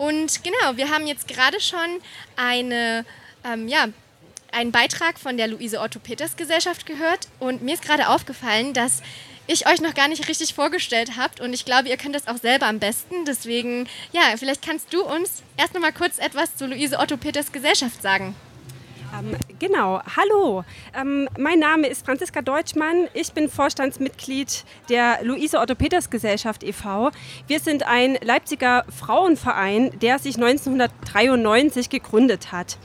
Und 0.00 0.42
genau, 0.42 0.78
wir 0.78 0.88
haben 0.88 1.06
jetzt 1.06 1.28
gerade 1.28 1.60
schon 1.60 2.00
eine, 2.34 3.04
ähm, 3.44 3.68
ja, 3.68 3.88
einen 4.50 4.72
Beitrag 4.72 5.18
von 5.18 5.36
der 5.36 5.46
Luise 5.46 5.78
Otto 5.78 5.98
Peters 5.98 6.38
Gesellschaft 6.38 6.86
gehört 6.86 7.28
und 7.38 7.60
mir 7.60 7.74
ist 7.74 7.82
gerade 7.82 8.08
aufgefallen, 8.08 8.72
dass 8.72 9.02
ich 9.46 9.68
euch 9.68 9.82
noch 9.82 9.92
gar 9.92 10.08
nicht 10.08 10.26
richtig 10.26 10.54
vorgestellt 10.54 11.18
habt 11.18 11.42
und 11.42 11.52
ich 11.52 11.66
glaube, 11.66 11.90
ihr 11.90 11.98
könnt 11.98 12.14
das 12.14 12.28
auch 12.28 12.38
selber 12.38 12.66
am 12.66 12.78
besten. 12.78 13.26
Deswegen, 13.26 13.86
ja, 14.12 14.22
vielleicht 14.38 14.64
kannst 14.64 14.90
du 14.94 15.02
uns 15.04 15.42
erst 15.58 15.74
noch 15.74 15.82
mal 15.82 15.92
kurz 15.92 16.16
etwas 16.16 16.56
zu 16.56 16.66
Luise 16.66 16.98
Otto 16.98 17.18
Peters 17.18 17.52
Gesellschaft 17.52 18.00
sagen. 18.00 18.34
Genau, 19.60 20.00
hallo. 20.16 20.64
Ähm, 20.98 21.28
mein 21.38 21.58
Name 21.58 21.86
ist 21.86 22.06
Franziska 22.06 22.40
Deutschmann. 22.40 23.08
Ich 23.12 23.34
bin 23.34 23.50
Vorstandsmitglied 23.50 24.64
der 24.88 25.18
Luise 25.22 25.58
Otto 25.58 25.74
Peters 25.74 26.08
Gesellschaft 26.08 26.64
e.V. 26.64 27.10
Wir 27.46 27.60
sind 27.60 27.86
ein 27.86 28.16
Leipziger 28.22 28.86
Frauenverein, 28.88 29.90
der 30.00 30.18
sich 30.18 30.36
1993 30.36 31.90
gegründet 31.90 32.52
hat. 32.52 32.78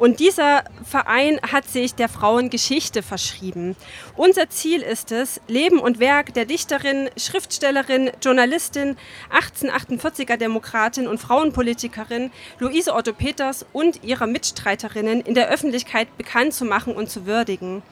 Und 0.00 0.20
dieser 0.20 0.64
Verein 0.82 1.40
hat 1.52 1.68
sich 1.68 1.94
der 1.94 2.08
Frauengeschichte 2.08 3.02
verschrieben. 3.02 3.76
Unser 4.16 4.48
Ziel 4.48 4.82
ist 4.82 5.12
es, 5.12 5.40
Leben 5.48 5.78
und 5.78 5.98
Werk 5.98 6.32
der 6.32 6.46
Dichterin, 6.46 7.10
Schriftstellerin, 7.18 8.10
Journalistin, 8.22 8.96
1848er 9.30 10.36
Demokratin 10.36 11.06
und 11.06 11.18
Frauenpolitikerin 11.18 12.30
Luise 12.60 12.94
Otto 12.94 13.12
Peters 13.12 13.66
und 13.72 14.02
ihrer 14.04 14.26
Mitstreiterinnen 14.28 15.20
in 15.22 15.34
der 15.34 15.48
Öffentlichkeit 15.48 16.08
bekannt 16.20 16.52
zu 16.52 16.66
machen 16.66 16.92
und 16.94 17.08
zu 17.08 17.24
würdigen. 17.24 17.82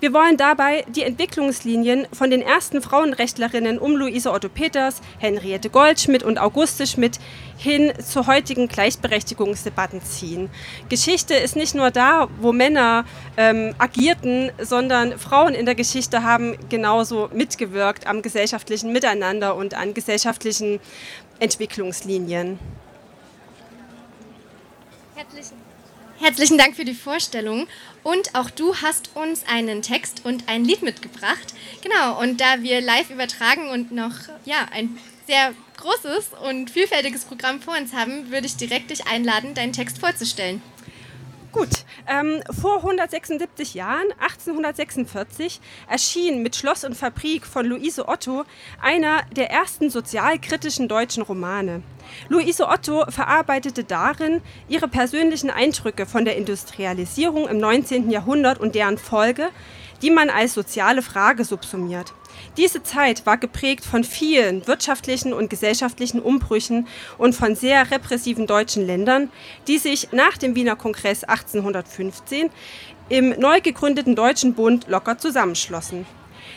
Wir 0.00 0.14
wollen 0.14 0.38
dabei 0.38 0.86
die 0.88 1.02
Entwicklungslinien 1.02 2.06
von 2.14 2.30
den 2.30 2.40
ersten 2.40 2.80
Frauenrechtlerinnen 2.80 3.78
um 3.78 3.94
Luise 3.94 4.32
Otto 4.32 4.48
Peters, 4.48 5.02
Henriette 5.18 5.68
Goldschmidt 5.68 6.22
und 6.22 6.38
Auguste 6.38 6.86
Schmidt 6.86 7.18
hin 7.58 7.92
zu 8.02 8.26
heutigen 8.26 8.68
Gleichberechtigungsdebatten 8.68 10.02
ziehen. 10.02 10.48
Geschichte 10.88 11.34
ist 11.34 11.56
nicht 11.56 11.74
nur 11.74 11.90
da, 11.90 12.28
wo 12.40 12.52
Männer 12.52 13.04
ähm, 13.36 13.74
agierten, 13.76 14.50
sondern 14.62 15.18
Frauen 15.18 15.54
in 15.54 15.66
der 15.66 15.74
Geschichte 15.74 16.22
haben 16.22 16.56
genauso 16.70 17.28
mitgewirkt 17.34 18.06
am 18.06 18.22
gesellschaftlichen 18.22 18.92
Miteinander 18.92 19.56
und 19.56 19.74
an 19.74 19.92
gesellschaftlichen 19.92 20.80
Entwicklungslinien. 21.38 22.58
Herzlichen, 25.14 25.73
herzlichen 26.20 26.58
Dank 26.58 26.76
für 26.76 26.84
die 26.84 26.94
Vorstellung. 26.94 27.66
Und 28.02 28.34
auch 28.34 28.50
du 28.50 28.74
hast 28.76 29.10
uns 29.14 29.44
einen 29.46 29.82
Text 29.82 30.24
und 30.24 30.48
ein 30.48 30.64
Lied 30.64 30.82
mitgebracht. 30.82 31.54
Genau, 31.82 32.20
und 32.20 32.40
da 32.40 32.62
wir 32.62 32.80
live 32.80 33.10
übertragen 33.10 33.70
und 33.70 33.92
noch 33.92 34.12
ja, 34.44 34.66
ein 34.72 34.98
sehr 35.26 35.54
großes 35.78 36.30
und 36.48 36.70
vielfältiges 36.70 37.24
Programm 37.24 37.60
vor 37.60 37.76
uns 37.76 37.92
haben, 37.92 38.30
würde 38.30 38.46
ich 38.46 38.56
direkt 38.56 38.90
dich 38.90 39.06
einladen, 39.06 39.54
deinen 39.54 39.72
Text 39.72 39.98
vorzustellen. 39.98 40.62
Gut, 41.54 41.84
ähm, 42.08 42.42
vor 42.50 42.78
176 42.78 43.74
Jahren, 43.74 44.08
1846, 44.18 45.60
erschien 45.88 46.42
mit 46.42 46.56
Schloss 46.56 46.82
und 46.82 46.96
Fabrik 46.96 47.46
von 47.46 47.64
Luise 47.64 48.08
Otto 48.08 48.42
einer 48.82 49.22
der 49.36 49.52
ersten 49.52 49.88
sozialkritischen 49.88 50.88
deutschen 50.88 51.22
Romane. 51.22 51.84
Luise 52.28 52.66
Otto 52.66 53.04
verarbeitete 53.08 53.84
darin 53.84 54.42
ihre 54.68 54.88
persönlichen 54.88 55.48
Eindrücke 55.48 56.06
von 56.06 56.24
der 56.24 56.36
Industrialisierung 56.36 57.46
im 57.46 57.58
19. 57.58 58.10
Jahrhundert 58.10 58.58
und 58.58 58.74
deren 58.74 58.98
Folge, 58.98 59.50
die 60.02 60.10
man 60.10 60.30
als 60.30 60.54
soziale 60.54 61.02
Frage 61.02 61.44
subsumiert. 61.44 62.14
Diese 62.56 62.82
Zeit 62.82 63.26
war 63.26 63.36
geprägt 63.36 63.84
von 63.84 64.04
vielen 64.04 64.66
wirtschaftlichen 64.66 65.32
und 65.32 65.50
gesellschaftlichen 65.50 66.20
Umbrüchen 66.20 66.86
und 67.18 67.34
von 67.34 67.56
sehr 67.56 67.90
repressiven 67.90 68.46
deutschen 68.46 68.86
Ländern, 68.86 69.30
die 69.66 69.78
sich 69.78 70.08
nach 70.12 70.38
dem 70.38 70.54
Wiener 70.54 70.76
Kongress 70.76 71.24
1815 71.24 72.50
im 73.08 73.30
neu 73.38 73.60
gegründeten 73.60 74.16
Deutschen 74.16 74.54
Bund 74.54 74.86
locker 74.88 75.18
zusammenschlossen. 75.18 76.06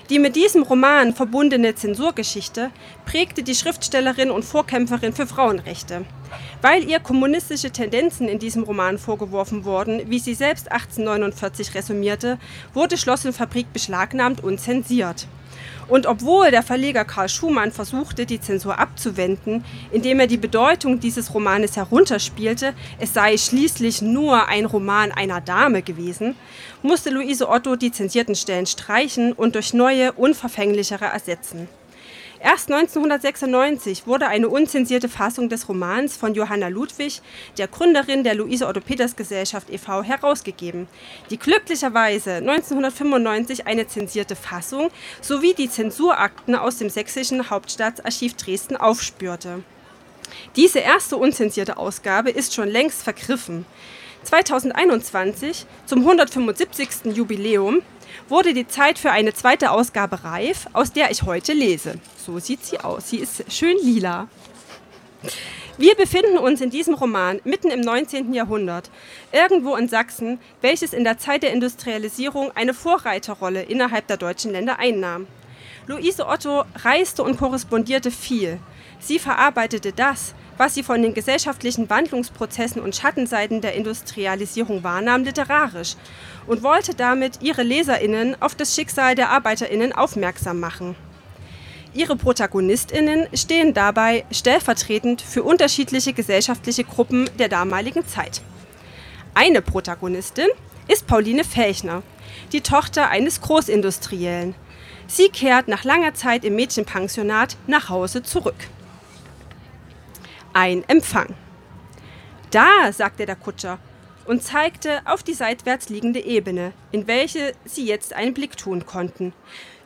Die 0.09 0.19
mit 0.19 0.35
diesem 0.37 0.63
Roman 0.63 1.13
verbundene 1.13 1.75
Zensurgeschichte 1.75 2.71
prägte 3.05 3.43
die 3.43 3.55
Schriftstellerin 3.55 4.31
und 4.31 4.45
Vorkämpferin 4.45 5.13
für 5.13 5.27
Frauenrechte. 5.27 6.05
Weil 6.61 6.89
ihr 6.89 6.99
kommunistische 6.99 7.71
Tendenzen 7.71 8.29
in 8.29 8.39
diesem 8.39 8.63
Roman 8.63 8.97
vorgeworfen 8.97 9.65
wurden, 9.65 10.09
wie 10.09 10.19
sie 10.19 10.33
selbst 10.33 10.71
1849 10.71 11.75
resümierte, 11.75 12.37
wurde 12.73 12.97
Schloss 12.97 13.25
und 13.25 13.33
Fabrik 13.33 13.73
beschlagnahmt 13.73 14.43
und 14.43 14.59
zensiert. 14.59 15.27
Und 15.87 16.05
obwohl 16.05 16.51
der 16.51 16.63
Verleger 16.63 17.05
Karl 17.05 17.29
Schumann 17.29 17.71
versuchte, 17.71 18.25
die 18.25 18.41
Zensur 18.41 18.77
abzuwenden, 18.77 19.63
indem 19.91 20.19
er 20.19 20.27
die 20.27 20.37
Bedeutung 20.37 20.99
dieses 20.99 21.33
Romanes 21.33 21.77
herunterspielte, 21.77 22.73
es 22.99 23.13
sei 23.13 23.37
schließlich 23.37 24.01
nur 24.01 24.47
ein 24.47 24.65
Roman 24.65 25.11
einer 25.11 25.41
Dame 25.41 25.81
gewesen, 25.81 26.35
musste 26.81 27.09
Luise 27.09 27.47
Otto 27.49 27.75
die 27.75 27.91
zensierten 27.91 28.35
Stellen 28.35 28.65
streichen 28.65 29.33
und 29.33 29.55
durch 29.55 29.73
neue, 29.73 30.11
unverfänglichere 30.13 31.05
ersetzen. 31.05 31.67
Erst 32.39 32.71
1996 32.71 34.05
wurde 34.05 34.27
eine 34.27 34.49
unzensierte 34.49 35.09
Fassung 35.09 35.49
des 35.49 35.67
Romans 35.67 36.17
von 36.17 36.35
Johanna 36.35 36.67
Ludwig, 36.67 37.21
der 37.57 37.67
Gründerin 37.67 38.23
der 38.23 38.35
Luise 38.35 38.67
Otto 38.67 38.79
Peters 38.79 39.15
Gesellschaft 39.15 39.71
e.V., 39.71 40.03
herausgegeben, 40.03 40.87
die 41.31 41.39
glücklicherweise 41.39 42.35
1995 42.35 43.65
eine 43.65 43.87
zensierte 43.87 44.35
Fassung 44.35 44.91
sowie 45.19 45.55
die 45.55 45.69
Zensurakten 45.69 46.55
aus 46.55 46.77
dem 46.77 46.89
sächsischen 46.89 47.49
Hauptstaatsarchiv 47.49 48.35
Dresden 48.35 48.77
aufspürte. 48.77 49.63
Diese 50.55 50.79
erste 50.79 51.17
unzensierte 51.17 51.77
Ausgabe 51.77 52.29
ist 52.29 52.53
schon 52.53 52.67
längst 52.67 53.01
vergriffen. 53.01 53.65
2021, 54.23 55.65
zum 55.85 55.99
175. 55.99 57.15
Jubiläum, 57.15 57.81
wurde 58.29 58.53
die 58.53 58.67
Zeit 58.67 58.99
für 58.99 59.11
eine 59.11 59.33
zweite 59.33 59.71
Ausgabe 59.71 60.23
reif, 60.23 60.67
aus 60.73 60.91
der 60.91 61.11
ich 61.11 61.23
heute 61.23 61.53
lese. 61.53 61.99
So 62.27 62.39
sieht 62.39 62.65
sie 62.65 62.81
aus. 62.81 63.09
Sie 63.09 63.19
ist 63.19 63.49
schön 63.49 63.77
lila. 63.81 64.27
Wir 65.77 65.95
befinden 65.95 66.37
uns 66.37 66.59
in 66.59 66.69
diesem 66.69 66.93
Roman 66.93 67.39
mitten 67.45 67.69
im 67.69 67.79
19. 67.79 68.33
Jahrhundert, 68.33 68.89
irgendwo 69.31 69.77
in 69.77 69.87
Sachsen, 69.87 70.37
welches 70.59 70.91
in 70.91 71.05
der 71.05 71.19
Zeit 71.19 71.41
der 71.41 71.53
Industrialisierung 71.53 72.51
eine 72.53 72.73
Vorreiterrolle 72.73 73.61
innerhalb 73.61 74.07
der 74.07 74.17
deutschen 74.17 74.51
Länder 74.51 74.77
einnahm. 74.77 75.25
Luise 75.85 76.27
Otto 76.27 76.65
reiste 76.75 77.23
und 77.23 77.37
korrespondierte 77.37 78.11
viel. 78.11 78.59
Sie 78.99 79.19
verarbeitete 79.19 79.93
das, 79.93 80.35
was 80.57 80.75
sie 80.75 80.83
von 80.83 81.01
den 81.01 81.13
gesellschaftlichen 81.13 81.89
Wandlungsprozessen 81.89 82.81
und 82.81 82.93
Schattenseiten 82.93 83.61
der 83.61 83.75
Industrialisierung 83.75 84.83
wahrnahm, 84.83 85.23
literarisch 85.23 85.95
und 86.45 86.61
wollte 86.61 86.93
damit 86.93 87.41
ihre 87.41 87.63
Leserinnen 87.63 88.35
auf 88.41 88.53
das 88.53 88.75
Schicksal 88.75 89.15
der 89.15 89.29
Arbeiterinnen 89.29 89.93
aufmerksam 89.93 90.59
machen. 90.59 90.97
Ihre 91.93 92.15
Protagonistinnen 92.15 93.27
stehen 93.33 93.73
dabei 93.73 94.25
stellvertretend 94.31 95.21
für 95.21 95.43
unterschiedliche 95.43 96.13
gesellschaftliche 96.13 96.83
Gruppen 96.83 97.29
der 97.39 97.49
damaligen 97.49 98.05
Zeit. 98.05 98.41
Eine 99.33 99.61
Protagonistin 99.61 100.47
ist 100.87 101.07
Pauline 101.07 101.43
Felchner, 101.43 102.03
die 102.51 102.61
Tochter 102.61 103.09
eines 103.09 103.41
Großindustriellen. 103.41 104.55
Sie 105.07 105.29
kehrt 105.29 105.67
nach 105.67 105.83
langer 105.83 106.13
Zeit 106.13 106.43
im 106.43 106.55
Mädchenpensionat 106.55 107.55
nach 107.67 107.89
Hause 107.89 108.23
zurück. 108.23 108.55
Ein 110.53 110.83
Empfang. 110.87 111.35
Da, 112.51 112.91
sagte 112.91 113.25
der 113.25 113.35
Kutscher 113.35 113.79
und 114.27 114.43
zeigte 114.43 115.01
auf 115.05 115.23
die 115.23 115.33
seitwärts 115.33 115.89
liegende 115.89 116.19
Ebene, 116.19 116.73
in 116.91 117.07
welche 117.07 117.53
sie 117.65 117.85
jetzt 117.85 118.13
einen 118.13 118.33
Blick 118.33 118.57
tun 118.57 118.85
konnten. 118.85 119.33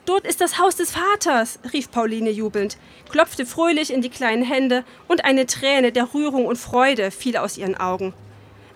Dort 0.06 0.26
ist 0.26 0.42
das 0.42 0.58
Haus 0.58 0.76
des 0.76 0.92
Vaters, 0.92 1.60
rief 1.72 1.92
Pauline 1.92 2.32
jubelnd, 2.32 2.78
klopfte 3.10 3.46
fröhlich 3.46 3.94
in 3.94 4.02
die 4.02 4.10
kleinen 4.10 4.44
Hände, 4.44 4.84
und 5.08 5.24
eine 5.26 5.46
Träne 5.46 5.92
der 5.92 6.14
Rührung 6.14 6.48
und 6.48 6.58
Freude 6.58 7.12
fiel 7.12 7.38
aus 7.38 7.58
ihren 7.58 7.80
Augen. 7.80 8.14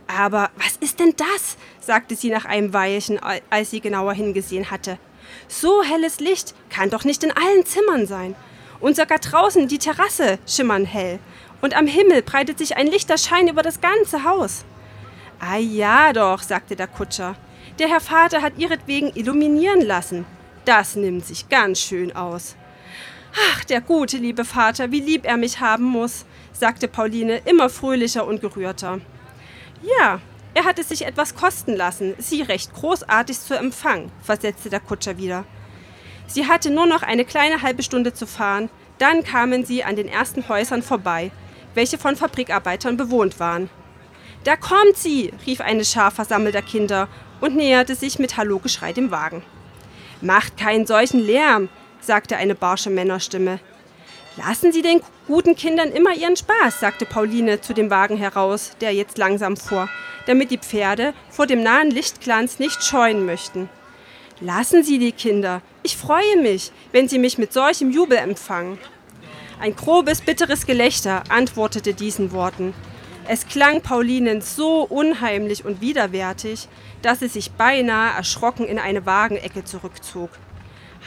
Aber 0.07 0.51
was 0.55 0.77
ist 0.77 0.99
denn 0.99 1.15
das? 1.17 1.57
sagte 1.81 2.15
sie 2.15 2.29
nach 2.29 2.45
einem 2.45 2.73
Weilchen, 2.73 3.19
als 3.49 3.71
sie 3.71 3.81
genauer 3.81 4.13
hingesehen 4.13 4.69
hatte. 4.69 4.99
So 5.47 5.83
helles 5.83 6.19
Licht 6.19 6.53
kann 6.69 6.91
doch 6.91 7.03
nicht 7.03 7.23
in 7.23 7.31
allen 7.31 7.65
Zimmern 7.65 8.05
sein. 8.05 8.35
Und 8.79 8.95
sogar 8.95 9.17
draußen 9.17 9.67
die 9.67 9.79
Terrasse 9.79 10.37
schimmern 10.45 10.85
hell, 10.85 11.17
und 11.61 11.75
am 11.75 11.87
Himmel 11.87 12.21
breitet 12.21 12.59
sich 12.59 12.77
ein 12.77 12.85
lichter 12.85 13.17
Schein 13.17 13.47
über 13.47 13.63
das 13.63 13.81
ganze 13.81 14.23
Haus. 14.23 14.63
Ah 15.39 15.57
ja 15.57 16.13
doch, 16.13 16.41
sagte 16.41 16.75
der 16.75 16.87
Kutscher. 16.87 17.35
Der 17.79 17.87
Herr 17.89 17.99
Vater 17.99 18.41
hat 18.41 18.57
ihretwegen 18.57 19.11
illuminieren 19.15 19.81
lassen. 19.81 20.25
Das 20.65 20.95
nimmt 20.95 21.25
sich 21.25 21.49
ganz 21.49 21.79
schön 21.79 22.15
aus. 22.15 22.55
Ach, 23.51 23.65
der 23.65 23.81
gute 23.81 24.17
liebe 24.17 24.45
Vater, 24.45 24.91
wie 24.91 25.01
lieb 25.01 25.25
er 25.25 25.37
mich 25.37 25.59
haben 25.59 25.83
muss, 25.83 26.25
sagte 26.53 26.87
Pauline 26.87 27.41
immer 27.45 27.69
fröhlicher 27.69 28.25
und 28.25 28.39
gerührter. 28.39 29.01
Ja, 29.99 30.21
er 30.53 30.63
hat 30.63 30.79
es 30.79 30.87
sich 30.87 31.05
etwas 31.05 31.35
kosten 31.35 31.75
lassen, 31.75 32.15
sie 32.17 32.41
recht 32.41 32.73
großartig 32.73 33.39
zu 33.39 33.57
empfangen, 33.57 34.09
versetzte 34.23 34.69
der 34.69 34.79
Kutscher 34.79 35.17
wieder. 35.17 35.43
Sie 36.27 36.47
hatte 36.47 36.71
nur 36.71 36.85
noch 36.85 37.03
eine 37.03 37.25
kleine 37.25 37.61
halbe 37.61 37.83
Stunde 37.83 38.13
zu 38.13 38.25
fahren, 38.25 38.69
dann 38.97 39.23
kamen 39.23 39.65
sie 39.65 39.83
an 39.83 39.97
den 39.97 40.07
ersten 40.07 40.47
Häusern 40.47 40.81
vorbei, 40.81 41.31
welche 41.73 41.97
von 41.97 42.15
Fabrikarbeitern 42.15 42.95
bewohnt 42.95 43.39
waren. 43.39 43.69
Da 44.45 44.55
kommt 44.55 44.95
sie, 44.95 45.33
rief 45.47 45.59
eine 45.59 45.83
Schar 45.83 46.11
versammelter 46.11 46.61
Kinder 46.61 47.07
und 47.41 47.55
näherte 47.55 47.95
sich 47.95 48.19
mit 48.19 48.37
Hallo-Geschrei 48.37 48.93
dem 48.93 49.09
Wagen. 49.09 49.41
Macht 50.21 50.55
keinen 50.55 50.85
solchen 50.85 51.19
Lärm, 51.19 51.67
sagte 51.99 52.37
eine 52.37 52.53
barsche 52.53 52.91
Männerstimme. 52.91 53.59
Lassen 54.37 54.71
Sie 54.71 54.83
den 54.83 55.01
guten 55.25 55.55
Kindern 55.55 55.91
immer 55.91 56.13
ihren 56.13 56.35
Spaß, 56.35 56.79
sagte 56.79 57.05
Pauline 57.05 57.59
zu 57.59 57.73
dem 57.73 57.89
Wagen 57.89 58.17
heraus, 58.17 58.73
der 58.81 58.93
jetzt 58.93 59.17
langsam 59.17 59.57
fuhr, 59.57 59.89
damit 60.27 60.51
die 60.51 60.59
Pferde 60.59 61.15
vor 61.31 61.47
dem 61.47 61.63
nahen 61.63 61.89
Lichtglanz 61.89 62.59
nicht 62.59 62.83
scheuen 62.83 63.25
möchten. 63.25 63.67
Lassen 64.41 64.83
Sie 64.83 64.99
die 64.99 65.13
Kinder, 65.13 65.63
ich 65.81 65.97
freue 65.97 66.37
mich, 66.39 66.71
wenn 66.91 67.07
Sie 67.07 67.17
mich 67.17 67.39
mit 67.39 67.51
solchem 67.51 67.89
Jubel 67.89 68.19
empfangen. 68.19 68.77
Ein 69.59 69.75
grobes, 69.75 70.21
bitteres 70.21 70.67
Gelächter 70.67 71.23
antwortete 71.29 71.95
diesen 71.95 72.31
Worten. 72.31 72.75
Es 73.27 73.47
klang 73.47 73.81
Paulinen 73.81 74.41
so 74.41 74.83
unheimlich 74.83 75.65
und 75.65 75.81
widerwärtig, 75.81 76.67
dass 77.01 77.19
sie 77.19 77.27
sich 77.27 77.51
beinahe 77.51 78.15
erschrocken 78.15 78.65
in 78.65 78.77
eine 78.77 79.07
Wagenecke 79.07 79.63
zurückzog. 79.63 80.29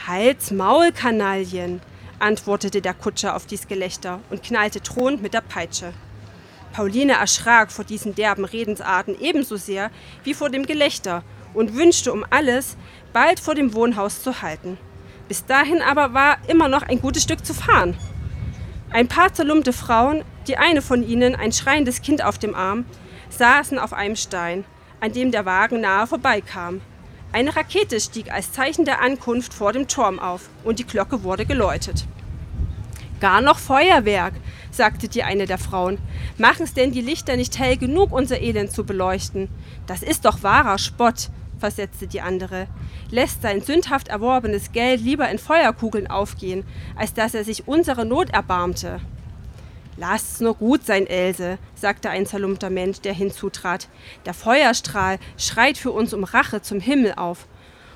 Halt's 0.05 0.51
Maul, 0.51 0.91
Kanaillen, 0.91 1.81
antwortete 2.19 2.81
der 2.81 2.93
Kutscher 2.93 3.37
auf 3.37 3.45
dies 3.45 3.69
Gelächter 3.69 4.19
und 4.29 4.43
knallte 4.43 4.81
drohend 4.81 5.21
mit 5.21 5.33
der 5.33 5.39
Peitsche. 5.39 5.93
Pauline 6.73 7.13
erschrak 7.13 7.71
vor 7.71 7.85
diesen 7.85 8.15
derben 8.15 8.43
Redensarten 8.43 9.17
ebenso 9.21 9.55
sehr 9.55 9.89
wie 10.25 10.33
vor 10.33 10.49
dem 10.49 10.65
Gelächter 10.65 11.23
und 11.53 11.73
wünschte 11.75 12.11
um 12.11 12.25
alles, 12.29 12.75
bald 13.13 13.39
vor 13.39 13.55
dem 13.55 13.73
Wohnhaus 13.73 14.21
zu 14.21 14.41
halten. 14.41 14.77
Bis 15.29 15.45
dahin 15.45 15.81
aber 15.81 16.13
war 16.13 16.37
immer 16.49 16.67
noch 16.67 16.81
ein 16.81 16.99
gutes 16.99 17.23
Stück 17.23 17.45
zu 17.45 17.53
fahren. 17.53 17.97
Ein 18.91 19.07
paar 19.07 19.33
zerlumpte 19.33 19.71
Frauen, 19.71 20.23
die 20.49 20.57
eine 20.57 20.81
von 20.81 21.07
ihnen 21.07 21.35
ein 21.35 21.51
schreiendes 21.51 22.01
Kind 22.01 22.23
auf 22.23 22.39
dem 22.39 22.55
Arm, 22.55 22.85
saßen 23.29 23.77
auf 23.77 23.93
einem 23.93 24.15
Stein, 24.15 24.65
an 24.99 25.13
dem 25.13 25.31
der 25.31 25.45
Wagen 25.45 25.79
nahe 25.79 26.07
vorbeikam. 26.07 26.81
Eine 27.31 27.55
Rakete 27.55 27.99
stieg 27.99 28.31
als 28.31 28.51
Zeichen 28.51 28.83
der 28.83 29.01
Ankunft 29.01 29.53
vor 29.53 29.71
dem 29.71 29.87
Turm 29.87 30.19
auf 30.19 30.49
und 30.63 30.79
die 30.79 30.87
Glocke 30.87 31.23
wurde 31.23 31.45
geläutet. 31.45 32.05
Gar 33.19 33.41
noch 33.41 33.59
Feuerwerk, 33.59 34.33
sagte 34.71 35.07
die 35.07 35.21
eine 35.21 35.45
der 35.45 35.59
Frauen. 35.59 35.99
Machen's 36.39 36.73
denn 36.73 36.91
die 36.91 37.01
Lichter 37.01 37.35
nicht 37.35 37.59
hell 37.59 37.77
genug, 37.77 38.11
unser 38.11 38.41
Elend 38.41 38.71
zu 38.71 38.83
beleuchten? 38.83 39.49
Das 39.85 40.01
ist 40.01 40.25
doch 40.25 40.41
wahrer 40.41 40.79
Spott, 40.79 41.29
versetzte 41.59 42.07
die 42.07 42.21
andere. 42.21 42.65
Lässt 43.11 43.43
sein 43.43 43.61
sündhaft 43.61 44.07
erworbenes 44.07 44.71
Geld 44.71 45.01
lieber 45.01 45.29
in 45.29 45.37
Feuerkugeln 45.37 46.07
aufgehen, 46.07 46.63
als 46.95 47.13
dass 47.13 47.35
er 47.35 47.43
sich 47.43 47.67
unserer 47.67 48.05
Not 48.05 48.31
erbarmte. 48.31 48.99
Lass's 49.99 50.39
nur 50.39 50.55
gut 50.55 50.85
sein, 50.85 51.07
Else, 51.07 51.57
sagte 51.75 52.09
ein 52.09 52.25
zerlumpter 52.25 52.69
Mensch, 52.69 53.01
der 53.01 53.13
hinzutrat. 53.13 53.89
Der 54.25 54.33
Feuerstrahl 54.33 55.19
schreit 55.37 55.77
für 55.77 55.91
uns 55.91 56.13
um 56.13 56.23
Rache 56.23 56.61
zum 56.61 56.79
Himmel 56.79 57.15
auf. 57.17 57.47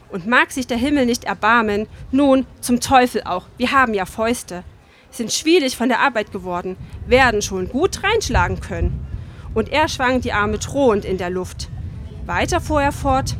Und 0.09 0.27
mag 0.27 0.51
sich 0.51 0.67
der 0.67 0.75
Himmel 0.75 1.05
nicht 1.05 1.23
erbarmen, 1.23 1.87
nun 2.11 2.45
zum 2.59 2.81
Teufel 2.81 3.23
auch, 3.23 3.45
wir 3.55 3.71
haben 3.71 3.93
ja 3.93 4.05
Fäuste. 4.05 4.65
Sind 5.11 5.31
schwierig 5.31 5.77
von 5.77 5.87
der 5.87 6.01
Arbeit 6.01 6.33
geworden, 6.33 6.75
werden 7.07 7.41
schon 7.41 7.69
gut 7.69 8.03
reinschlagen 8.03 8.59
können. 8.59 9.07
Und 9.53 9.69
er 9.69 9.87
schwang 9.87 10.19
die 10.19 10.33
Arme 10.33 10.57
drohend 10.57 11.05
in 11.05 11.17
der 11.17 11.29
Luft. 11.29 11.69
Weiter 12.25 12.59
fuhr 12.59 12.81
er 12.81 12.91
fort. 12.91 13.37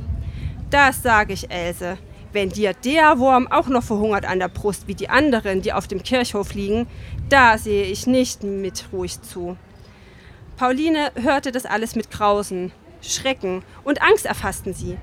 Das 0.70 1.04
sage 1.04 1.34
ich, 1.34 1.52
Else, 1.52 1.98
wenn 2.34 2.50
dir 2.50 2.74
der 2.74 3.20
Wurm 3.20 3.48
auch 3.48 3.68
noch 3.68 3.84
verhungert 3.84 4.26
an 4.26 4.40
der 4.40 4.50
Brust 4.50 4.88
wie 4.88 4.96
die 4.96 5.10
anderen, 5.10 5.62
die 5.62 5.74
auf 5.74 5.88
dem 5.88 6.04
Kirchhof 6.04 6.54
liegen, 6.54 6.88
da 7.30 7.58
sehe 7.58 7.86
ich 7.86 8.08
nicht 8.08 8.44
mit 8.44 8.86
ruhig 8.92 9.22
zu. 9.22 9.58
Pauline 10.58 11.12
hörte 11.16 11.52
das 11.52 11.66
alles 11.66 11.96
mit 11.96 12.12
Grausen, 12.12 12.72
Schrecken 13.02 13.64
und 13.84 14.02
Angst 14.02 14.26
erfassten 14.26 14.74
sie. 14.74 14.98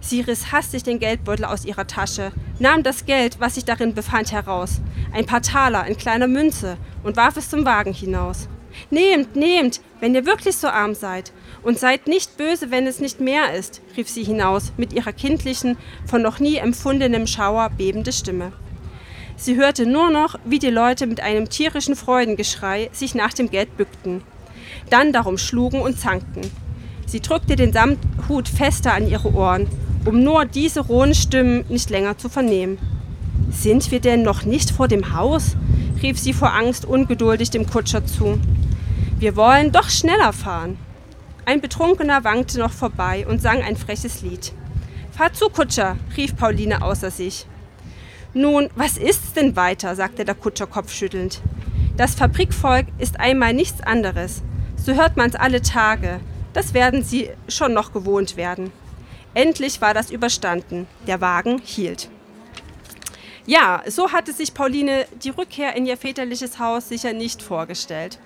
Sie 0.00 0.20
riss 0.20 0.52
hastig 0.52 0.82
den 0.82 0.98
Geldbeutel 0.98 1.44
aus 1.44 1.64
ihrer 1.64 1.86
Tasche, 1.86 2.32
nahm 2.58 2.82
das 2.82 3.06
Geld, 3.06 3.40
was 3.40 3.54
sich 3.54 3.64
darin 3.64 3.94
befand, 3.94 4.30
heraus, 4.30 4.80
ein 5.12 5.26
paar 5.26 5.42
Taler 5.42 5.86
in 5.86 5.96
kleiner 5.96 6.28
Münze, 6.28 6.76
und 7.02 7.16
warf 7.16 7.36
es 7.36 7.50
zum 7.50 7.64
Wagen 7.64 7.92
hinaus. 7.92 8.48
Nehmt, 8.90 9.36
nehmt, 9.36 9.80
wenn 10.00 10.14
ihr 10.14 10.26
wirklich 10.26 10.56
so 10.56 10.68
arm 10.68 10.94
seid, 10.94 11.32
und 11.66 11.80
seid 11.80 12.06
nicht 12.06 12.36
böse, 12.36 12.70
wenn 12.70 12.86
es 12.86 13.00
nicht 13.00 13.20
mehr 13.20 13.52
ist, 13.52 13.80
rief 13.96 14.08
sie 14.08 14.22
hinaus 14.22 14.72
mit 14.76 14.92
ihrer 14.92 15.12
kindlichen, 15.12 15.76
von 16.04 16.22
noch 16.22 16.38
nie 16.38 16.58
empfundenem 16.58 17.26
Schauer 17.26 17.70
bebende 17.70 18.12
Stimme. 18.12 18.52
Sie 19.36 19.56
hörte 19.56 19.84
nur 19.84 20.10
noch, 20.10 20.38
wie 20.44 20.60
die 20.60 20.70
Leute 20.70 21.08
mit 21.08 21.18
einem 21.18 21.48
tierischen 21.48 21.96
Freudengeschrei 21.96 22.88
sich 22.92 23.16
nach 23.16 23.32
dem 23.32 23.50
Geld 23.50 23.76
bückten, 23.76 24.22
dann 24.90 25.12
darum 25.12 25.38
schlugen 25.38 25.80
und 25.80 25.98
zankten. 25.98 26.42
Sie 27.04 27.18
drückte 27.18 27.56
den 27.56 27.72
Samthut 27.72 28.48
fester 28.48 28.94
an 28.94 29.10
ihre 29.10 29.34
Ohren, 29.34 29.66
um 30.04 30.22
nur 30.22 30.44
diese 30.44 30.82
rohen 30.82 31.16
Stimmen 31.16 31.64
nicht 31.68 31.90
länger 31.90 32.16
zu 32.16 32.28
vernehmen. 32.28 32.78
Sind 33.50 33.90
wir 33.90 33.98
denn 33.98 34.22
noch 34.22 34.44
nicht 34.44 34.70
vor 34.70 34.86
dem 34.86 35.16
Haus? 35.16 35.56
rief 36.00 36.16
sie 36.16 36.32
vor 36.32 36.54
Angst 36.54 36.84
ungeduldig 36.84 37.50
dem 37.50 37.66
Kutscher 37.66 38.06
zu. 38.06 38.38
Wir 39.18 39.34
wollen 39.34 39.72
doch 39.72 39.90
schneller 39.90 40.32
fahren. 40.32 40.78
Ein 41.48 41.60
Betrunkener 41.60 42.24
wankte 42.24 42.58
noch 42.58 42.72
vorbei 42.72 43.24
und 43.24 43.40
sang 43.40 43.62
ein 43.62 43.76
freches 43.76 44.20
Lied. 44.20 44.52
Fahr 45.16 45.32
zu, 45.32 45.48
Kutscher, 45.48 45.96
rief 46.16 46.36
Pauline 46.36 46.82
außer 46.82 47.12
sich. 47.12 47.46
Nun, 48.34 48.68
was 48.74 48.96
ist's 48.96 49.32
denn 49.32 49.54
weiter? 49.54 49.94
sagte 49.94 50.24
der 50.24 50.34
Kutscher 50.34 50.66
kopfschüttelnd. 50.66 51.40
Das 51.96 52.16
Fabrikvolk 52.16 52.86
ist 52.98 53.20
einmal 53.20 53.54
nichts 53.54 53.80
anderes. 53.80 54.42
So 54.76 54.94
hört 54.94 55.16
man's 55.16 55.36
alle 55.36 55.62
Tage. 55.62 56.18
Das 56.52 56.74
werden 56.74 57.04
sie 57.04 57.30
schon 57.46 57.72
noch 57.72 57.92
gewohnt 57.92 58.36
werden. 58.36 58.72
Endlich 59.32 59.80
war 59.80 59.94
das 59.94 60.10
überstanden. 60.10 60.88
Der 61.06 61.20
Wagen 61.20 61.60
hielt. 61.64 62.10
Ja, 63.46 63.84
so 63.86 64.10
hatte 64.10 64.32
sich 64.32 64.52
Pauline 64.52 65.06
die 65.22 65.30
Rückkehr 65.30 65.76
in 65.76 65.86
ihr 65.86 65.96
väterliches 65.96 66.58
Haus 66.58 66.88
sicher 66.88 67.12
nicht 67.12 67.40
vorgestellt. 67.40 68.18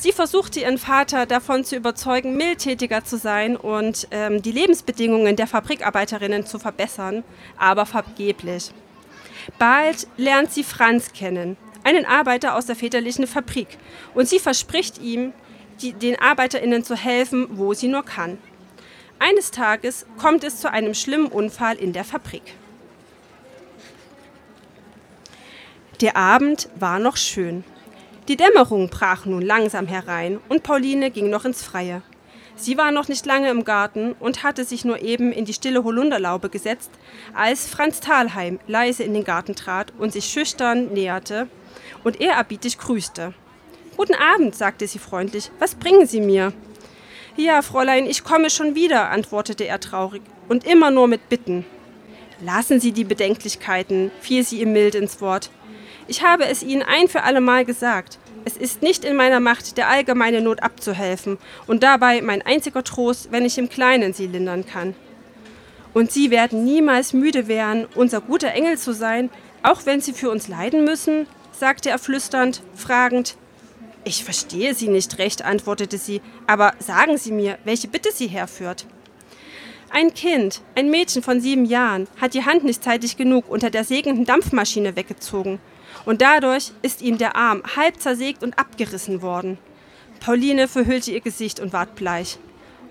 Sie 0.00 0.12
versuchte 0.12 0.60
ihren 0.60 0.78
Vater 0.78 1.26
davon 1.26 1.64
zu 1.64 1.74
überzeugen, 1.74 2.36
mildtätiger 2.36 3.04
zu 3.04 3.18
sein 3.18 3.56
und 3.56 4.06
ähm, 4.12 4.40
die 4.42 4.52
Lebensbedingungen 4.52 5.34
der 5.34 5.48
Fabrikarbeiterinnen 5.48 6.46
zu 6.46 6.60
verbessern, 6.60 7.24
aber 7.56 7.84
vergeblich. 7.84 8.70
Bald 9.58 10.06
lernt 10.16 10.52
sie 10.52 10.62
Franz 10.62 11.12
kennen, 11.12 11.56
einen 11.82 12.04
Arbeiter 12.04 12.54
aus 12.54 12.66
der 12.66 12.76
väterlichen 12.76 13.26
Fabrik, 13.26 13.76
und 14.14 14.28
sie 14.28 14.38
verspricht 14.38 14.98
ihm, 14.98 15.32
die, 15.82 15.94
den 15.94 16.16
Arbeiterinnen 16.16 16.84
zu 16.84 16.94
helfen, 16.94 17.48
wo 17.58 17.74
sie 17.74 17.88
nur 17.88 18.04
kann. 18.04 18.38
Eines 19.18 19.50
Tages 19.50 20.06
kommt 20.16 20.44
es 20.44 20.60
zu 20.60 20.70
einem 20.70 20.94
schlimmen 20.94 21.26
Unfall 21.26 21.74
in 21.74 21.92
der 21.92 22.04
Fabrik. 22.04 22.54
Der 26.00 26.16
Abend 26.16 26.68
war 26.76 27.00
noch 27.00 27.16
schön. 27.16 27.64
Die 28.28 28.36
Dämmerung 28.36 28.90
brach 28.90 29.24
nun 29.24 29.40
langsam 29.40 29.86
herein 29.86 30.38
und 30.50 30.62
Pauline 30.62 31.10
ging 31.10 31.30
noch 31.30 31.46
ins 31.46 31.62
Freie. 31.62 32.02
Sie 32.56 32.76
war 32.76 32.92
noch 32.92 33.08
nicht 33.08 33.24
lange 33.24 33.48
im 33.48 33.64
Garten 33.64 34.12
und 34.20 34.42
hatte 34.42 34.66
sich 34.66 34.84
nur 34.84 35.00
eben 35.00 35.32
in 35.32 35.46
die 35.46 35.54
stille 35.54 35.82
Holunderlaube 35.82 36.50
gesetzt, 36.50 36.90
als 37.34 37.66
Franz 37.66 38.00
Thalheim 38.00 38.60
leise 38.66 39.02
in 39.02 39.14
den 39.14 39.24
Garten 39.24 39.54
trat 39.54 39.94
und 39.96 40.12
sich 40.12 40.26
schüchtern 40.26 40.92
näherte 40.92 41.48
und 42.04 42.20
ehrerbietig 42.20 42.76
grüßte. 42.76 43.32
Guten 43.96 44.14
Abend, 44.14 44.54
sagte 44.54 44.86
sie 44.86 44.98
freundlich. 44.98 45.50
Was 45.58 45.74
bringen 45.74 46.06
Sie 46.06 46.20
mir? 46.20 46.52
Ja, 47.36 47.62
Fräulein, 47.62 48.04
ich 48.04 48.24
komme 48.24 48.50
schon 48.50 48.74
wieder, 48.74 49.08
antwortete 49.08 49.66
er 49.66 49.80
traurig 49.80 50.22
und 50.48 50.66
immer 50.66 50.90
nur 50.90 51.06
mit 51.06 51.30
Bitten. 51.30 51.64
Lassen 52.42 52.78
Sie 52.78 52.92
die 52.92 53.04
Bedenklichkeiten, 53.04 54.10
fiel 54.20 54.44
sie 54.44 54.60
ihm 54.60 54.74
mild 54.74 54.94
ins 54.94 55.20
Wort. 55.22 55.50
Ich 56.10 56.22
habe 56.22 56.46
es 56.46 56.62
Ihnen 56.62 56.82
ein 56.82 57.06
für 57.06 57.22
allemal 57.22 57.66
gesagt. 57.66 58.18
Es 58.46 58.56
ist 58.56 58.80
nicht 58.80 59.04
in 59.04 59.14
meiner 59.14 59.40
Macht, 59.40 59.76
der 59.76 59.90
allgemeinen 59.90 60.44
Not 60.44 60.62
abzuhelfen 60.62 61.36
und 61.66 61.82
dabei 61.82 62.22
mein 62.22 62.40
einziger 62.40 62.82
Trost, 62.82 63.30
wenn 63.30 63.44
ich 63.44 63.58
im 63.58 63.68
Kleinen 63.68 64.14
sie 64.14 64.26
lindern 64.26 64.64
kann. 64.64 64.94
Und 65.92 66.10
Sie 66.10 66.30
werden 66.30 66.64
niemals 66.64 67.12
müde 67.12 67.46
werden, 67.46 67.86
unser 67.94 68.22
guter 68.22 68.52
Engel 68.52 68.78
zu 68.78 68.94
sein, 68.94 69.28
auch 69.62 69.84
wenn 69.84 70.00
Sie 70.00 70.14
für 70.14 70.30
uns 70.30 70.48
leiden 70.48 70.84
müssen? 70.84 71.26
sagte 71.52 71.90
er 71.90 71.98
flüsternd, 71.98 72.62
fragend. 72.74 73.36
Ich 74.04 74.24
verstehe 74.24 74.72
Sie 74.72 74.88
nicht 74.88 75.18
recht, 75.18 75.44
antwortete 75.44 75.98
sie, 75.98 76.22
aber 76.46 76.72
sagen 76.78 77.18
Sie 77.18 77.32
mir, 77.32 77.58
welche 77.64 77.88
Bitte 77.88 78.12
Sie 78.14 78.28
herführt. 78.28 78.86
Ein 79.90 80.14
Kind, 80.14 80.62
ein 80.74 80.90
Mädchen 80.90 81.22
von 81.22 81.42
sieben 81.42 81.66
Jahren, 81.66 82.06
hat 82.18 82.32
die 82.32 82.46
Hand 82.46 82.64
nicht 82.64 82.82
zeitig 82.82 83.18
genug 83.18 83.50
unter 83.50 83.68
der 83.68 83.84
segenden 83.84 84.24
Dampfmaschine 84.24 84.96
weggezogen 84.96 85.60
und 86.08 86.22
dadurch 86.22 86.72
ist 86.80 87.02
ihm 87.02 87.18
der 87.18 87.36
Arm 87.36 87.62
halb 87.76 88.00
zersägt 88.00 88.42
und 88.42 88.58
abgerissen 88.58 89.20
worden. 89.20 89.58
Pauline 90.20 90.66
verhüllte 90.66 91.10
ihr 91.10 91.20
Gesicht 91.20 91.60
und 91.60 91.74
ward 91.74 91.96
bleich. 91.96 92.38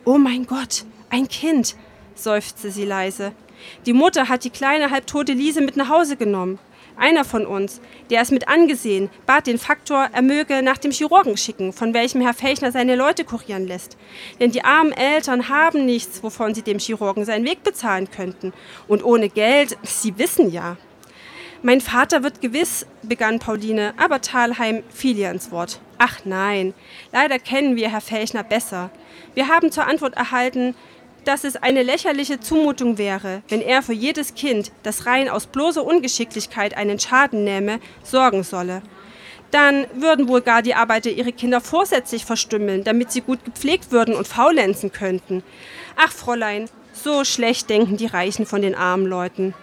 Oh 0.06 0.20
mein 0.20 0.46
Gott, 0.46 0.86
ein 1.10 1.28
Kind, 1.28 1.76
seufzte 2.14 2.70
sie 2.70 2.86
leise. 2.86 3.32
Die 3.88 3.94
Mutter 3.94 4.30
hat 4.30 4.44
die 4.44 4.52
kleine 4.52 4.92
halbtote 4.92 5.34
Liese 5.34 5.62
mit 5.62 5.78
nach 5.78 5.90
Hause 5.90 6.16
genommen. 6.16 6.60
Einer 6.96 7.26
von 7.26 7.48
uns, 7.48 7.82
der 8.12 8.22
es 8.22 8.30
mit 8.30 8.48
angesehen, 8.48 9.10
bat 9.26 9.48
den 9.48 9.58
Faktor, 9.58 10.10
er 10.14 10.22
möge 10.22 10.62
nach 10.62 10.78
dem 10.78 10.92
Chirurgen 10.92 11.38
schicken, 11.38 11.74
von 11.74 11.96
welchem 11.96 12.22
Herr 12.22 12.36
Fechner 12.36 12.72
seine 12.72 12.96
Leute 12.96 13.24
kurieren 13.24 13.66
lässt. 13.66 13.98
Denn 14.40 14.52
die 14.52 14.64
armen 14.64 14.92
Eltern 14.92 15.50
haben 15.50 15.88
nichts, 15.88 16.22
wovon 16.22 16.54
sie 16.54 16.62
dem 16.62 16.78
Chirurgen 16.78 17.26
seinen 17.26 17.46
Weg 17.46 17.64
bezahlen 17.64 18.12
könnten. 18.12 18.54
Und 18.88 19.04
ohne 19.04 19.30
Geld, 19.30 19.76
Sie 19.82 20.20
wissen 20.20 20.52
ja. 20.52 20.78
Mein 21.64 21.82
Vater 21.82 22.22
wird 22.22 22.40
gewiss, 22.40 22.86
begann 23.02 23.40
Pauline, 23.40 23.94
aber 23.98 24.22
Thalheim 24.22 24.84
fiel 24.90 25.18
ihr 25.18 25.32
ins 25.32 25.50
Wort. 25.50 25.80
Ach 25.98 26.20
nein, 26.24 26.76
leider 27.12 27.40
kennen 27.40 27.76
wir 27.76 27.90
Herr 27.90 28.02
Fechner 28.02 28.44
besser. 28.44 28.92
Wir 29.34 29.48
haben 29.48 29.72
zur 29.72 29.88
Antwort 29.88 30.16
erhalten, 30.16 30.76
dass 31.26 31.44
es 31.44 31.56
eine 31.56 31.82
lächerliche 31.82 32.40
Zumutung 32.40 33.00
wäre, 33.00 33.42
wenn 33.50 33.62
er 33.62 33.82
für 33.82 33.94
jedes 33.94 34.36
Kind, 34.36 34.72
das 34.84 35.08
rein 35.08 35.30
aus 35.30 35.48
bloßer 35.48 35.84
Ungeschicklichkeit 35.84 36.78
einen 36.78 37.00
Schaden 37.00 37.44
nähme, 37.44 37.80
sorgen 38.04 38.44
solle. 38.44 38.84
Dann 39.50 39.88
würden 39.96 40.28
wohl 40.28 40.42
gar 40.42 40.62
die 40.62 40.76
Arbeiter 40.76 41.10
ihre 41.10 41.32
Kinder 41.32 41.60
vorsätzlich 41.60 42.24
verstümmeln, 42.24 42.84
damit 42.84 43.12
sie 43.12 43.22
gut 43.22 43.44
gepflegt 43.46 43.92
würden 43.92 44.14
und 44.14 44.28
faulenzen 44.28 44.92
könnten. 44.92 45.42
Ach, 45.96 46.12
Fräulein, 46.12 46.70
so 46.94 47.24
schlecht 47.24 47.70
denken 47.70 47.98
die 47.98 48.06
Reichen 48.06 48.46
von 48.46 48.62
den 48.62 48.76
armen 48.76 49.08
Leuten. 49.08 49.56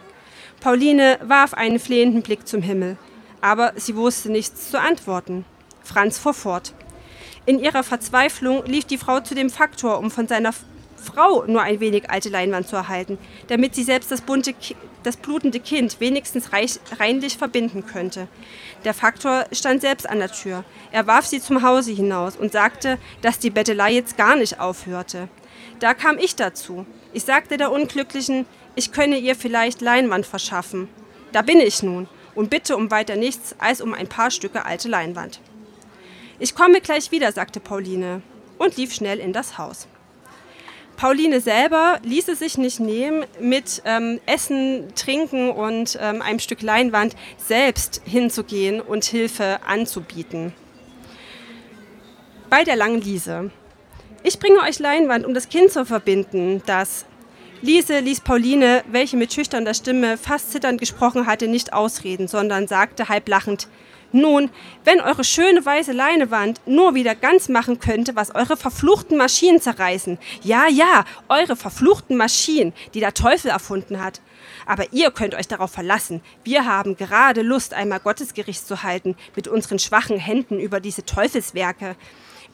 Pauline 0.65 1.19
warf 1.23 1.53
einen 1.53 1.79
flehenden 1.79 2.23
Blick 2.23 2.49
zum 2.49 2.63
Himmel, 2.63 2.97
aber 3.43 3.75
sie 3.77 3.97
wusste 3.97 4.33
nichts 4.33 4.71
zu 4.71 4.81
antworten. 4.81 5.45
Franz 5.83 6.17
fuhr 6.17 6.33
fort. 6.33 6.73
In 7.45 7.59
ihrer 7.59 7.83
Verzweiflung 7.83 8.65
lief 8.65 8.87
die 8.87 8.97
Frau 8.97 9.21
zu 9.21 9.35
dem 9.35 9.51
Faktor, 9.51 9.99
um 9.99 10.11
von 10.11 10.27
seiner 10.27 10.55
Frau 10.97 11.45
nur 11.45 11.61
ein 11.61 11.81
wenig 11.81 12.09
alte 12.09 12.31
Leinwand 12.31 12.67
zu 12.67 12.77
erhalten, 12.77 13.19
damit 13.49 13.75
sie 13.75 13.83
selbst 13.83 14.11
das, 14.11 14.23
bunte, 14.23 14.55
das 15.03 15.19
blutende 15.19 15.61
Kind 15.61 16.01
wenigstens 16.01 16.55
reich, 16.55 16.81
reinlich 16.99 17.37
verbinden 17.37 17.85
könnte. 17.85 18.27
Der 18.87 18.95
Faktor 18.95 19.45
stand 19.53 19.83
selbst 19.83 20.09
an 20.09 20.19
der 20.19 20.33
Tür. 20.33 20.65
Er 20.93 21.07
warf 21.07 21.27
sie 21.27 21.43
zum 21.43 21.61
Hause 21.61 21.93
hinaus 21.93 22.37
und 22.37 22.53
sagte, 22.53 22.97
dass 23.21 23.39
die 23.39 23.51
Bettelei 23.51 23.93
jetzt 23.93 24.17
gar 24.17 24.35
nicht 24.35 24.61
aufhörte. 24.61 25.29
Da 25.79 25.93
kam 25.93 26.17
ich 26.17 26.37
dazu. 26.37 26.87
Ich 27.13 27.25
sagte 27.25 27.59
der 27.59 27.71
Unglücklichen, 27.71 28.47
ich 28.75 28.93
könne 28.93 29.19
ihr 29.19 29.35
vielleicht 29.37 29.81
Leinwand 29.81 30.27
verschaffen. 30.27 30.89
Da 31.33 31.43
bin 31.43 31.61
ich 31.61 31.83
nun 31.83 32.09
und 32.35 32.51
bitte 32.51 32.77
um 32.77 32.91
weiter 32.91 33.17
nichts 33.17 33.55
als 33.59 33.81
um 33.81 33.95
ein 33.95 34.09
paar 34.09 34.31
Stücke 34.31 34.65
alte 34.65 34.89
Leinwand. 34.89 35.41
Ich 36.39 36.55
komme 36.55 36.81
gleich 36.81 37.11
wieder, 37.13 37.31
sagte 37.33 37.61
Pauline 37.61 38.23
und 38.59 38.77
lief 38.77 38.93
schnell 38.93 39.19
in 39.19 39.33
das 39.33 39.59
Haus. 39.59 39.87
Pauline 40.97 41.41
selber 41.41 41.99
ließ 42.05 42.29
es 42.29 42.39
sich 42.39 42.57
nicht 42.57 42.79
nehmen, 42.79 43.25
mit 43.41 43.83
ähm, 43.85 44.21
Essen, 44.27 44.95
Trinken 44.95 45.51
und 45.51 45.99
ähm, 46.01 46.23
einem 46.23 46.39
Stück 46.39 46.63
Leinwand 46.63 47.17
selbst 47.37 48.01
hinzugehen 48.05 48.81
und 48.81 49.05
Hilfe 49.05 49.59
anzubieten. 49.67 50.53
Bei 52.49 52.63
der 52.63 52.77
langen 52.77 53.01
Liese. 53.01 53.51
Ich 54.23 54.39
bringe 54.39 54.61
euch 54.61 54.79
Leinwand, 54.79 55.27
um 55.27 55.35
das 55.35 55.49
Kind 55.49 55.73
zu 55.73 55.85
verbinden, 55.85 56.63
das 56.67 57.05
Liese 57.63 58.01
ließ 58.01 58.21
Pauline, 58.21 58.85
welche 58.91 59.17
mit 59.17 59.33
schüchterner 59.33 59.75
Stimme 59.75 60.19
fast 60.19 60.53
zitternd 60.53 60.81
gesprochen 60.81 61.27
hatte, 61.27 61.49
nicht 61.49 61.73
ausreden, 61.73 62.29
sondern 62.29 62.69
sagte 62.69 63.09
halb 63.09 63.29
lachend, 63.29 63.69
nun, 64.15 64.51
wenn 64.85 65.01
eure 65.01 65.25
schöne 65.25 65.67
weiße 65.67 65.91
Leinewand 65.91 66.61
nur 66.67 66.95
wieder 66.95 67.17
ganz 67.17 67.49
machen 67.49 67.81
könnte, 67.81 68.15
was 68.15 68.33
eure 68.33 68.57
verfluchten 68.57 69.19
Maschinen 69.19 69.61
zerreißen. 69.61 70.19
Ja, 70.45 70.69
ja, 70.69 71.05
eure 71.29 71.57
verfluchten 71.57 72.17
Maschinen, 72.17 72.73
die 72.95 73.01
der 73.01 73.13
Teufel 73.13 73.51
erfunden 73.51 74.01
hat. 74.01 74.21
Aber 74.67 74.93
ihr 74.93 75.11
könnt 75.11 75.35
euch 75.35 75.49
darauf 75.49 75.73
verlassen. 75.73 76.21
Wir 76.45 76.65
haben 76.65 76.97
gerade 76.97 77.43
Lust, 77.43 77.75
einmal 77.75 77.99
Gottesgericht 77.99 78.65
zu 78.65 78.85
halten, 78.85 79.17
mit 79.35 79.49
unseren 79.49 79.81
schwachen 79.81 80.17
Händen 80.17 80.61
über 80.61 80.79
diese 80.79 81.05
Teufelswerke. 81.05 81.97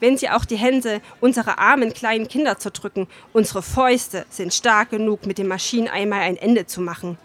Wenn 0.01 0.17
sie 0.17 0.29
auch 0.29 0.43
die 0.43 0.57
Hände 0.57 0.99
unserer 1.21 1.59
armen 1.59 1.93
kleinen 1.93 2.27
Kinder 2.27 2.57
zerdrücken, 2.57 3.07
unsere 3.31 3.61
Fäuste 3.61 4.25
sind 4.29 4.53
stark 4.53 4.89
genug, 4.89 5.25
mit 5.25 5.37
den 5.37 5.47
Maschinen 5.47 5.87
einmal 5.87 6.21
ein 6.21 6.35
Ende 6.35 6.65
zu 6.65 6.81
machen. 6.81 7.17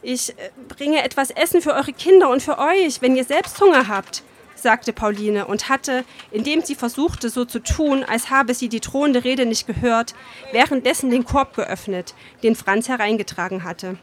Ich 0.00 0.30
äh, 0.30 0.34
bringe 0.68 1.02
etwas 1.02 1.30
Essen 1.30 1.60
für 1.60 1.74
eure 1.74 1.92
Kinder 1.92 2.30
und 2.30 2.40
für 2.40 2.58
euch, 2.58 3.02
wenn 3.02 3.16
ihr 3.16 3.24
selbst 3.24 3.60
Hunger 3.60 3.88
habt, 3.88 4.22
sagte 4.54 4.92
Pauline 4.92 5.46
und 5.46 5.68
hatte, 5.68 6.04
indem 6.30 6.62
sie 6.62 6.76
versuchte, 6.76 7.30
so 7.30 7.44
zu 7.44 7.58
tun, 7.58 8.04
als 8.04 8.30
habe 8.30 8.54
sie 8.54 8.68
die 8.68 8.80
drohende 8.80 9.24
Rede 9.24 9.44
nicht 9.44 9.66
gehört, 9.66 10.14
währenddessen 10.52 11.10
den 11.10 11.24
Korb 11.24 11.56
geöffnet, 11.56 12.14
den 12.44 12.54
Franz 12.54 12.88
hereingetragen 12.88 13.64
hatte. 13.64 13.98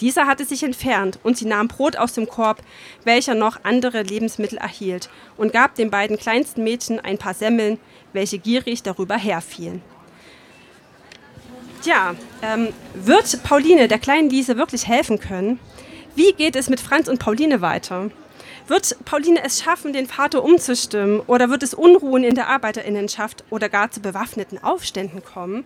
Dieser 0.00 0.26
hatte 0.26 0.44
sich 0.44 0.62
entfernt 0.62 1.18
und 1.22 1.36
sie 1.36 1.44
nahm 1.44 1.68
Brot 1.68 1.96
aus 1.96 2.14
dem 2.14 2.26
Korb, 2.26 2.62
welcher 3.04 3.34
noch 3.34 3.64
andere 3.64 4.02
Lebensmittel 4.02 4.58
erhielt, 4.58 5.10
und 5.36 5.52
gab 5.52 5.74
den 5.74 5.90
beiden 5.90 6.18
kleinsten 6.18 6.64
Mädchen 6.64 7.00
ein 7.00 7.18
paar 7.18 7.34
Semmeln, 7.34 7.78
welche 8.12 8.38
gierig 8.38 8.82
darüber 8.82 9.16
herfielen. 9.16 9.82
Tja, 11.82 12.14
ähm, 12.42 12.68
wird 12.94 13.42
Pauline 13.42 13.88
der 13.88 13.98
kleinen 13.98 14.28
Liese 14.28 14.56
wirklich 14.56 14.86
helfen 14.86 15.18
können? 15.18 15.58
Wie 16.14 16.32
geht 16.32 16.56
es 16.56 16.68
mit 16.68 16.80
Franz 16.80 17.08
und 17.08 17.18
Pauline 17.18 17.60
weiter? 17.60 18.10
Wird 18.66 18.96
Pauline 19.04 19.42
es 19.42 19.62
schaffen, 19.62 19.92
den 19.92 20.06
Vater 20.06 20.44
umzustimmen? 20.44 21.20
Oder 21.20 21.50
wird 21.50 21.62
es 21.62 21.72
Unruhen 21.72 22.22
in 22.22 22.34
der 22.34 22.48
Arbeiterinnenschaft 22.48 23.44
oder 23.50 23.68
gar 23.68 23.90
zu 23.90 24.00
bewaffneten 24.00 24.62
Aufständen 24.62 25.24
kommen? 25.24 25.64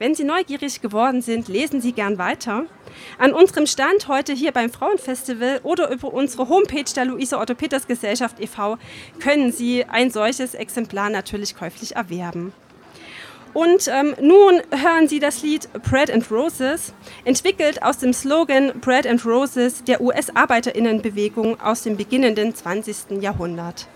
Wenn 0.00 0.14
Sie 0.14 0.24
neugierig 0.24 0.80
geworden 0.80 1.20
sind, 1.20 1.48
lesen 1.48 1.82
Sie 1.82 1.92
gern 1.92 2.16
weiter. 2.16 2.64
An 3.18 3.34
unserem 3.34 3.66
Stand 3.66 4.08
heute 4.08 4.32
hier 4.32 4.50
beim 4.50 4.70
Frauenfestival 4.70 5.60
oder 5.62 5.90
über 5.90 6.14
unsere 6.14 6.48
Homepage 6.48 6.90
der 6.96 7.04
Luise 7.04 7.38
Otto 7.38 7.54
Peters 7.54 7.86
Gesellschaft 7.86 8.40
e.V. 8.40 8.78
können 9.22 9.52
Sie 9.52 9.84
ein 9.84 10.10
solches 10.10 10.54
Exemplar 10.54 11.10
natürlich 11.10 11.54
käuflich 11.54 11.96
erwerben. 11.96 12.54
Und 13.52 13.88
ähm, 13.88 14.14
nun 14.22 14.62
hören 14.70 15.06
Sie 15.06 15.18
das 15.18 15.42
Lied 15.42 15.68
Bread 15.82 16.10
and 16.10 16.30
Roses, 16.30 16.94
entwickelt 17.26 17.82
aus 17.82 17.98
dem 17.98 18.14
Slogan 18.14 18.72
Bread 18.80 19.06
and 19.06 19.22
Roses 19.26 19.84
der 19.84 20.00
US-Arbeiterinnenbewegung 20.00 21.60
aus 21.60 21.82
dem 21.82 21.98
beginnenden 21.98 22.54
20. 22.54 23.20
Jahrhundert. 23.20 23.86